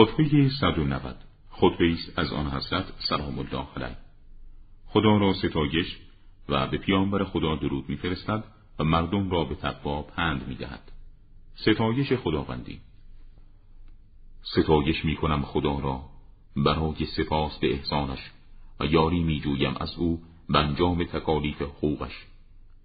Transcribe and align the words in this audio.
خطبه 0.00 0.48
190 0.48 1.16
خطبه 1.50 1.92
است 1.92 2.18
از 2.18 2.32
آن 2.32 2.50
حضرت 2.50 2.84
سلام 2.98 3.38
الله 3.38 3.66
علیه. 3.76 3.96
خدا 4.86 5.16
را 5.16 5.32
ستایش 5.32 5.98
و 6.48 6.66
به 6.66 6.78
پیامبر 6.78 7.24
خدا 7.24 7.56
درود 7.56 7.88
میفرستد 7.88 8.44
و 8.78 8.84
مردم 8.84 9.30
را 9.30 9.44
به 9.44 9.54
تقوا 9.54 10.02
پند 10.02 10.48
می‌دهد. 10.48 10.92
ستایش 11.54 12.12
خداوندی. 12.12 12.80
ستایش 14.42 15.04
می‌کنم 15.04 15.42
خدا 15.42 15.78
را 15.78 16.02
برای 16.56 17.06
سپاس 17.06 17.58
به 17.58 17.74
احسانش 17.74 18.30
و 18.80 18.86
یاری 18.86 19.22
میجویم 19.22 19.74
از 19.80 19.94
او 19.96 20.22
بنجام 20.48 21.04
تکالیف 21.04 21.62
حقوقش. 21.62 22.26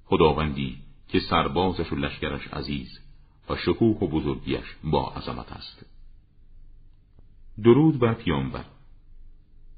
خداوندی 0.06 0.78
که 1.08 1.20
سربازش 1.20 1.92
و 1.92 1.96
لشکرش 1.96 2.48
عزیز 2.48 3.00
و 3.50 3.56
شکوه 3.56 3.98
و 3.98 4.08
بزرگیش 4.08 4.76
با 4.84 5.10
عظمت 5.10 5.52
است. 5.52 5.95
درود 7.64 8.00
بر 8.00 8.14
پیامبر. 8.14 8.66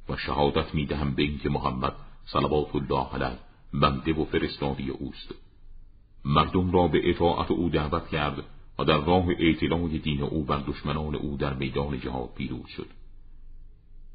و 0.10 0.18
شهادت 0.18 0.76
می‌دهم 0.76 1.16
به 1.16 1.24
اینکه 1.24 1.50
محمد 1.50 1.94
صلوات 2.26 2.76
الله 2.76 3.08
علیه 3.14 3.40
بنده 3.74 4.14
و 4.14 4.26
فرستادی 4.26 4.90
اوست. 4.90 5.36
مردم 6.26 6.72
را 6.72 6.88
به 6.88 7.10
اطاعت 7.10 7.52
او 7.52 7.70
دعوت 7.70 8.08
کرد 8.10 8.44
و 8.80 8.84
در 8.84 8.98
راه 8.98 9.26
اعتلاع 9.40 9.88
دین 9.88 10.22
او 10.22 10.44
بر 10.44 10.64
دشمنان 10.68 11.16
او 11.16 11.38
در 11.38 11.54
میدان 11.54 12.00
جهاد 12.00 12.30
پیروز 12.36 12.68
شد. 12.68 12.88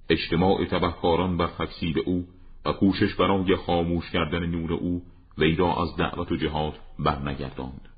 اجتماع 0.08 0.64
تبهکاران 0.64 1.36
بر 1.36 1.46
تکسیب 1.46 1.96
او 2.06 2.28
و 2.64 2.72
کوشش 2.72 3.14
برای 3.14 3.56
خاموش 3.56 4.10
کردن 4.10 4.46
نور 4.46 4.72
او 4.72 5.02
وی 5.38 5.56
را 5.56 5.82
از 5.82 5.96
دعوت 5.96 6.32
و 6.32 6.36
جهاد 6.36 6.74
برنگرداند. 6.98 7.88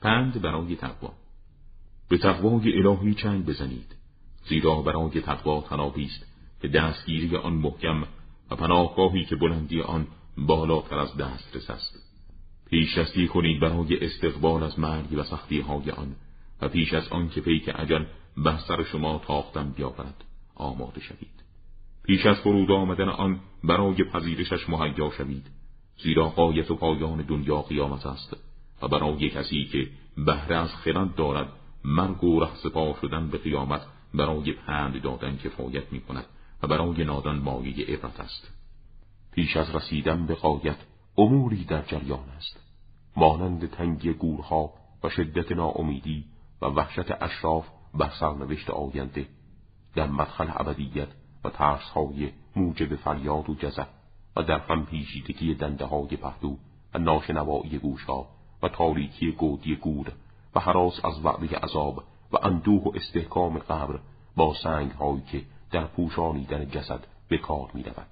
پند 0.00 0.42
برای 0.42 0.76
تقوا. 0.76 1.12
به 2.08 2.18
تقوای 2.18 2.78
الهی 2.78 3.14
چنگ 3.14 3.46
بزنید. 3.46 3.97
زیرا 4.48 4.82
برای 4.82 5.20
تقوا 5.20 5.60
تنابی 5.60 6.04
است 6.04 6.26
که 6.62 6.68
دستگیری 6.68 7.36
آن 7.36 7.52
محکم 7.52 8.04
و 8.50 8.56
پناهگاهی 8.56 9.24
که 9.24 9.36
بلندی 9.36 9.80
آن 9.80 10.06
بالاتر 10.36 10.98
از 10.98 11.16
دسترس 11.16 11.70
است. 11.70 12.08
پیشدستی 12.70 13.28
کنید 13.28 13.60
برای 13.60 14.04
استقبال 14.04 14.62
از 14.62 14.78
مرگ 14.78 15.18
و 15.18 15.22
سختی 15.22 15.60
های 15.60 15.90
آن 15.90 16.16
و 16.62 16.68
پیش 16.68 16.94
از 16.94 17.08
آن 17.08 17.28
که 17.28 17.40
پیک 17.40 17.68
عجل 17.68 18.04
بر 18.36 18.58
سر 18.68 18.84
شما 18.84 19.22
تاختن 19.26 19.70
بیاورد 19.70 20.24
آماده 20.54 21.00
شوید. 21.00 21.38
پیش 22.04 22.26
از 22.26 22.36
فرود 22.36 22.70
آمدن 22.70 23.08
آن 23.08 23.40
برای 23.64 24.04
پذیرشش 24.04 24.68
مهیا 24.68 25.10
شوید. 25.10 25.46
زیرا 26.02 26.28
قایت 26.28 26.70
و 26.70 26.76
پایان 26.76 27.22
دنیا 27.22 27.62
قیامت 27.62 28.06
است 28.06 28.36
و 28.82 28.88
برای 28.88 29.30
کسی 29.30 29.64
که 29.64 29.88
بهره 30.16 30.56
از 30.56 30.74
خرد 30.74 31.14
دارد 31.14 31.48
مرگ 31.84 32.24
و 32.24 32.40
رهسپا 32.40 32.96
شدن 33.02 33.28
به 33.28 33.38
قیامت 33.38 33.82
برای 34.14 34.52
پند 34.52 35.02
دادن 35.02 35.36
کفایت 35.36 35.92
می 35.92 36.00
کند 36.00 36.24
و 36.62 36.66
برای 36.66 37.04
نادان 37.04 37.38
مایه 37.38 37.86
عبرت 37.86 38.20
است. 38.20 38.50
پیش 39.32 39.56
از 39.56 39.74
رسیدن 39.74 40.26
به 40.26 40.34
قایت 40.34 40.76
اموری 41.18 41.64
در 41.64 41.82
جریان 41.82 42.28
است. 42.36 42.60
مانند 43.16 43.70
تنگی 43.70 44.12
گورها 44.12 44.72
و 45.04 45.08
شدت 45.08 45.52
ناامیدی 45.52 46.24
و 46.62 46.66
وحشت 46.66 47.22
اشراف 47.22 47.66
بر 47.94 48.10
سرنوشت 48.20 48.70
آینده 48.70 49.26
در 49.94 50.06
مدخل 50.06 50.48
ابدیت 50.48 51.08
و 51.44 51.50
ترسهای 51.50 52.32
موجب 52.56 52.96
فریاد 52.96 53.50
و 53.50 53.54
جزع 53.54 53.84
و 54.36 54.42
در 54.42 54.58
هم 54.58 54.86
پیشیدگی 54.86 55.54
دنده 55.54 55.84
های 55.84 56.16
پهلو 56.16 56.56
و 56.94 56.98
ناشنوایی 56.98 57.78
گوشها 57.78 58.28
و 58.62 58.68
تاریکی 58.68 59.32
گودی 59.32 59.76
گور 59.76 60.12
و 60.54 60.60
حراس 60.60 61.04
از 61.04 61.24
وعده 61.24 61.56
عذاب 61.56 62.04
و 62.32 62.36
اندوه 62.42 62.82
و 62.82 62.92
استحکام 62.94 63.58
قبر 63.58 63.98
با 64.36 64.54
سنگ 64.62 64.90
هایی 64.90 65.22
که 65.32 65.42
در 65.70 65.84
پوشانیدن 65.84 66.70
جسد 66.70 67.06
به 67.28 67.38
کار 67.38 67.70
می 67.74 67.82
رود. 67.82 68.08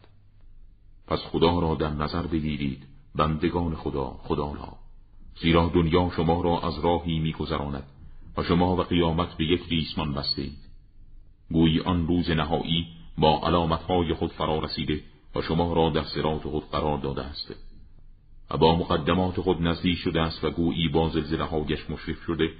پس 1.07 1.19
خدا 1.19 1.59
را 1.59 1.75
در 1.75 1.91
نظر 1.91 2.27
بگیرید 2.27 2.87
بندگان 3.15 3.75
خدا 3.75 4.21
خدا 4.23 4.53
را. 4.53 4.73
زیرا 5.41 5.69
دنیا 5.75 6.11
شما 6.17 6.41
را 6.41 6.61
از 6.61 6.79
راهی 6.79 7.19
میگذراند 7.19 7.87
و 8.37 8.43
شما 8.43 8.77
و 8.77 8.83
قیامت 8.83 9.35
به 9.35 9.45
یک 9.45 9.63
ریسمان 9.69 10.15
بستید 10.15 10.59
گویی 11.51 11.81
آن 11.81 12.07
روز 12.07 12.31
نهایی 12.31 12.87
با 13.19 13.41
علامتهای 13.43 14.15
خود 14.15 14.33
فرا 14.33 14.59
رسیده 14.59 15.03
و 15.35 15.43
شما 15.43 15.73
را 15.73 15.91
در 15.91 16.05
سرات 16.05 16.43
خود 16.43 16.71
قرار 16.71 16.99
داده 16.99 17.23
است. 17.23 17.55
و 18.51 18.57
با 18.57 18.77
مقدمات 18.77 19.41
خود 19.41 19.63
نزدیک 19.63 19.99
شده 19.99 20.21
است 20.21 20.45
و 20.45 20.51
گویی 20.51 20.89
با 20.89 21.09
زلزله 21.09 21.45
هایش 21.45 21.91
مشرف 21.91 22.23
شده 22.27 22.51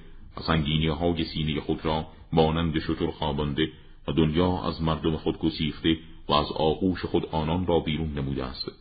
سنگینی 0.43 0.87
های 0.87 1.25
سینه 1.25 1.61
خود 1.61 1.85
را 1.85 2.07
مانند 2.33 2.79
شتر 2.79 3.11
خوابانده 3.11 3.69
و 4.09 4.13
دنیا 4.13 4.63
از 4.63 4.83
مردم 4.83 5.17
خود 5.17 5.39
گسیخته 5.39 5.97
و 6.29 6.33
از 6.33 6.53
آغوش 6.53 7.05
خود 7.05 7.27
آنان 7.27 7.67
را 7.67 7.81
بیرون 7.81 8.13
نموده 8.13 8.45
است. 8.45 8.73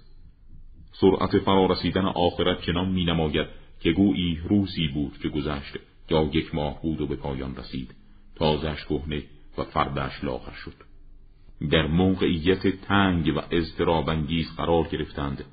سرعت 0.91 1.39
فرارسیدن 1.39 2.05
آخرت 2.05 2.61
چنان 2.61 2.89
می 2.89 3.05
نماید 3.05 3.47
که 3.79 3.91
گویی 3.91 4.39
روزی 4.49 4.87
بود 4.87 5.17
که 5.21 5.29
گذشت 5.29 5.77
یا 6.09 6.29
یک 6.33 6.55
ماه 6.55 6.81
بود 6.81 7.01
و 7.01 7.07
به 7.07 7.15
پایان 7.15 7.55
رسید. 7.55 7.95
تازش 8.35 8.85
کهنه 8.85 9.23
و 9.57 9.63
فردش 9.63 10.23
لاغر 10.23 10.51
شد. 10.51 10.73
در 11.71 11.87
موقعیت 11.87 12.67
تنگ 12.67 13.33
و 13.35 13.41
اضطرابانگیز 13.51 14.55
قرار 14.57 14.87
گرفتند 14.87 15.43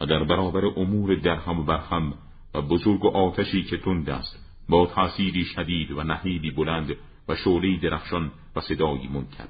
و 0.00 0.06
در 0.06 0.24
برابر 0.24 0.66
امور 0.76 1.14
درهم 1.14 1.60
و 1.60 1.64
برهم 1.64 2.14
و 2.54 2.62
بزرگ 2.62 3.04
و 3.04 3.08
آتشی 3.08 3.62
که 3.62 3.76
تند 3.76 4.10
است 4.10 4.41
با 4.72 4.86
تأثیری 4.86 5.44
شدید 5.44 5.90
و 5.90 6.02
نهیدی 6.02 6.50
بلند 6.50 6.96
و 7.28 7.36
شعله 7.36 7.80
درخشان 7.80 8.32
و 8.56 8.60
صدایی 8.60 9.08
منکر. 9.08 9.48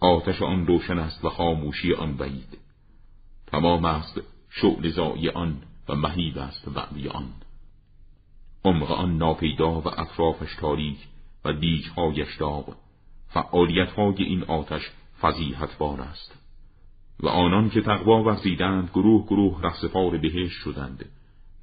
آتش 0.00 0.42
آن 0.42 0.66
روشن 0.66 0.98
است 0.98 1.24
و 1.24 1.28
خاموشی 1.28 1.94
آن 1.94 2.16
بعید. 2.16 2.58
تمام 3.46 3.84
است 3.84 4.20
شعل 4.50 4.88
زایی 4.88 5.28
آن 5.28 5.56
و 5.88 5.96
مهیب 5.96 6.38
است 6.38 6.68
وعدی 6.68 7.08
آن. 7.08 7.28
عمق 8.64 8.90
آن 8.90 9.18
ناپیدا 9.18 9.80
و 9.80 10.00
اطرافش 10.00 10.54
تاریک 10.54 10.98
و 11.44 11.52
دیجهایش 11.52 12.36
داغ. 12.36 12.74
فعالیتهای 13.28 14.22
این 14.24 14.42
آتش 14.42 14.90
فضیحتبار 15.20 16.00
است. 16.00 16.38
و 17.20 17.28
آنان 17.28 17.70
که 17.70 17.80
تقوا 17.80 18.22
ورزیدند 18.22 18.90
گروه 18.90 19.26
گروه 19.26 19.62
رهسپار 19.62 20.18
بهش 20.18 20.52
شدند. 20.52 21.04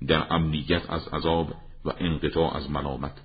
در 0.07 0.33
امنیت 0.33 0.89
از 0.89 1.07
عذاب 1.07 1.53
و 1.85 1.91
انقطاع 1.99 2.55
از 2.55 2.71
ملامت. 2.71 3.21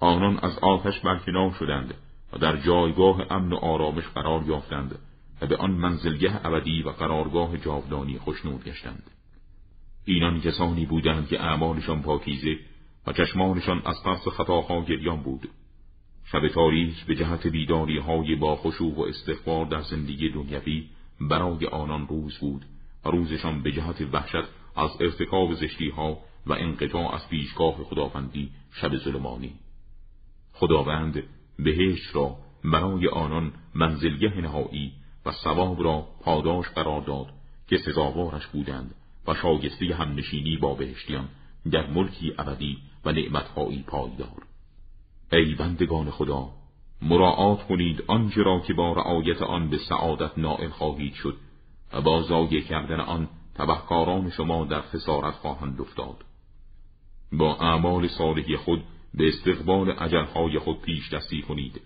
آنان 0.00 0.38
از 0.38 0.58
آتش 0.58 1.00
برکنار 1.00 1.52
شدند 1.58 1.94
و 2.32 2.38
در 2.38 2.56
جایگاه 2.56 3.32
امن 3.32 3.52
و 3.52 3.56
آرامش 3.56 4.04
قرار 4.04 4.44
یافتند 4.46 4.98
و 5.40 5.46
به 5.46 5.56
آن 5.56 5.70
منزلگه 5.70 6.46
ابدی 6.46 6.82
و 6.82 6.90
قرارگاه 6.90 7.58
جاودانی 7.58 8.18
خوشنود 8.18 8.64
گشتند. 8.64 9.10
اینان 10.04 10.40
کسانی 10.40 10.86
بودند 10.86 11.28
که 11.28 11.42
اعمالشان 11.42 12.02
پاکیزه 12.02 12.56
و 13.06 13.12
چشمانشان 13.12 13.82
از 13.84 14.02
ترس 14.04 14.28
خطاها 14.28 14.84
گریان 14.84 15.22
بود. 15.22 15.48
شب 16.24 16.48
تاریخ 16.48 17.04
به 17.04 17.14
جهت 17.14 17.46
بیداری 17.46 17.98
های 17.98 18.34
با 18.34 18.56
خشوع 18.56 18.94
و 18.94 19.00
استغفار 19.00 19.66
در 19.66 19.82
زندگی 19.82 20.28
دنیوی 20.28 20.88
برای 21.20 21.66
آنان 21.66 22.06
روز 22.06 22.38
بود 22.38 22.64
و 23.04 23.10
روزشان 23.10 23.62
به 23.62 23.72
جهت 23.72 24.00
وحشت 24.12 24.48
از 24.76 24.90
ارتکاب 25.00 25.54
زشتی 25.54 25.88
ها 25.88 26.18
و 26.46 26.52
انقطاع 26.52 27.14
از 27.14 27.28
پیشگاه 27.28 27.74
خداوندی 27.84 28.50
شب 28.72 28.96
ظلمانی. 28.96 29.52
خداوند 30.52 31.22
بهشت 31.58 32.16
را 32.16 32.36
برای 32.64 33.08
آنان 33.08 33.52
منزلگه 33.74 34.40
نهایی 34.40 34.92
و 35.26 35.32
ثواب 35.32 35.82
را 35.82 36.06
پاداش 36.20 36.68
قرار 36.68 37.00
داد 37.00 37.26
که 37.68 37.78
سزاوارش 37.78 38.46
بودند 38.46 38.94
و 39.26 39.34
شایسته 39.34 39.94
همنشینی 39.94 40.56
با 40.56 40.74
بهشتیان 40.74 41.28
در 41.70 41.86
ملکی 41.86 42.34
ابدی 42.38 42.78
و 43.04 43.12
نعمتهایی 43.12 43.84
پایدار. 43.86 44.42
ای 45.32 45.54
بندگان 45.54 46.10
خدا 46.10 46.50
مراعات 47.02 47.66
کنید 47.66 48.04
آنچه 48.06 48.42
را 48.42 48.60
که 48.60 48.74
با 48.74 48.92
رعایت 48.92 49.42
آن 49.42 49.70
به 49.70 49.78
سعادت 49.78 50.38
نائل 50.38 50.68
خواهید 50.68 51.14
شد 51.14 51.36
و 51.92 52.00
با 52.00 52.22
ضایع 52.22 52.62
کردن 52.62 53.00
آن 53.00 53.28
تبهکاران 53.54 54.30
شما 54.30 54.64
در 54.64 54.80
خسارت 54.80 55.34
خواهند 55.34 55.80
افتاد. 55.80 56.24
با 57.32 57.56
اعمال 57.56 58.08
صالحی 58.08 58.56
خود 58.56 58.84
به 59.14 59.28
استقبال 59.28 59.90
عجلهای 59.90 60.58
خود 60.58 60.82
پیش 60.82 61.12
دستی 61.12 61.42
کنید. 61.42 61.80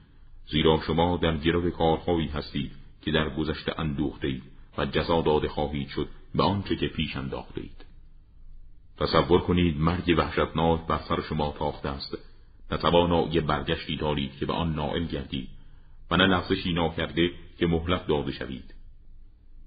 زیرا 0.48 0.81
شما 0.87 1.16
در 1.16 1.37
گرو 1.37 1.70
کارهایی 1.70 2.28
هستید 2.28 2.72
که 3.02 3.12
در 3.12 3.31
گذشته 3.31 3.81
اندوخته 3.81 4.28
اید 4.28 4.43
و 4.78 4.87
جزا 4.87 5.22
داده 5.22 5.48
خواهید 5.48 5.88
شد 5.88 6.08
به 6.34 6.43
آنچه 6.43 6.76
که 6.76 6.87
پیش 6.88 7.16
انداخته 7.16 7.60
اید 7.60 7.84
تصور 8.98 9.40
کنید 9.40 9.81
مرگ 9.81 10.14
وحشتناک 10.19 10.87
بر 10.87 10.98
سر 10.98 11.20
شما 11.20 11.54
تاخته 11.58 11.88
است. 11.88 12.19
نه 12.70 13.34
یه 13.34 13.40
برگشتی 13.40 13.96
دارید 13.96 14.37
که 14.37 14.46
به 14.46 14.52
آن 14.52 14.75
نائل 14.75 15.06
گردید 15.06 15.48
و 16.10 16.16
نه 16.16 16.26
لغزشی 16.26 16.72
ناکرده 16.72 17.31
که 17.58 17.66
مهلت 17.66 18.06
داده 18.06 18.32
شوید. 18.32 18.75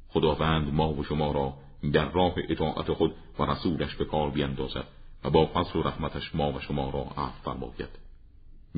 خداوند 0.08 0.74
ما 0.74 0.94
و 0.94 1.04
شما 1.04 1.32
را 1.32 1.54
در 1.94 2.12
راه 2.12 2.34
اطاعت 2.50 2.94
خود 2.94 3.16
و 3.40 3.44
رسولش 3.44 3.96
به 3.96 4.06
کار 4.06 4.30
بیندازد. 4.30 4.88
و 5.24 5.30
با 5.30 5.46
فضل 5.46 5.80
و 5.80 5.84
رحمتش 5.84 6.36
ما 6.36 6.52
و 6.52 6.60
شما 6.60 6.90
را 6.90 7.24
عفو 7.24 7.44
فرماید. 7.44 8.00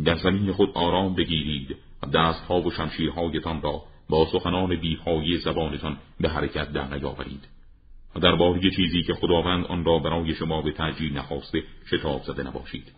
در 0.06 0.18
زمین 0.18 0.52
خود 0.52 0.72
آرام 0.74 1.16
بگیرید 1.16 1.76
و 2.04 2.08
دستها 2.08 2.62
و 2.62 2.72
شمشیرهایتان 2.72 3.62
را 3.62 3.82
با 4.10 4.26
سخنان 4.26 4.76
بیهای 4.76 5.38
زبانتان 5.38 5.98
به 6.20 6.30
حرکت 6.30 6.74
در 6.74 6.96
نیاورید. 6.96 7.48
و 8.16 8.20
درباره 8.20 8.72
چیزی 8.76 9.04
که 9.04 9.14
خداوند 9.14 9.66
آن 9.66 9.86
را 9.86 10.00
برای 10.00 10.34
شما 10.34 10.62
به 10.62 10.72
ترجیح 10.72 11.14
نخواسته 11.14 11.64
شتاب 11.86 12.24
زده 12.24 12.44
نباشید. 12.44 12.92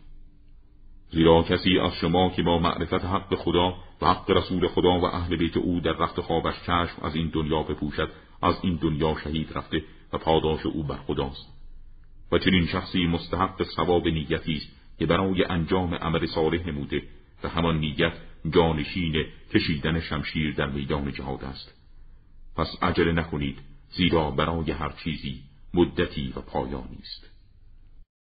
زیرا 1.13 1.43
کسی 1.43 1.79
از 1.79 1.93
شما 1.93 2.29
که 2.29 2.43
با 2.43 2.59
معرفت 2.59 3.05
حق 3.05 3.35
خدا 3.35 3.75
و 4.01 4.05
حق 4.05 4.31
رسول 4.31 4.67
خدا 4.67 4.99
و 4.99 5.05
اهل 5.05 5.35
بیت 5.35 5.57
او 5.57 5.79
در 5.79 5.91
رخت 5.91 6.21
خوابش 6.21 6.55
چشم 6.61 7.01
از 7.01 7.15
این 7.15 7.29
دنیا 7.33 7.63
بپوشد 7.63 8.09
از 8.41 8.55
این 8.61 8.75
دنیا 8.75 9.15
شهید 9.23 9.51
رفته 9.53 9.83
و 10.13 10.17
پاداش 10.17 10.65
او 10.65 10.83
بر 10.83 10.97
خداست. 10.97 11.62
و 12.33 12.37
چنین 12.37 12.67
شخصی 12.67 13.05
مستحق 13.05 13.63
ثواب 13.63 14.07
نیتی 14.07 14.53
است 14.53 14.67
که 14.99 15.05
برای 15.05 15.45
انجام 15.45 15.93
عمل 15.93 16.25
صالح 16.25 16.67
نموده 16.67 17.01
و 17.43 17.49
همان 17.49 17.77
نیت 17.77 18.13
جانشین 18.49 19.25
کشیدن 19.53 19.99
شمشیر 19.99 20.55
در 20.55 20.69
میدان 20.69 21.11
جهاد 21.11 21.43
است. 21.43 21.73
پس 22.55 22.77
عجله 22.81 23.11
نکنید 23.11 23.59
زیرا 23.89 24.31
برای 24.31 24.71
هر 24.71 24.93
چیزی 25.03 25.41
مدتی 25.73 26.33
و 26.35 26.41
پایانی 26.41 26.97
است. 27.01 27.32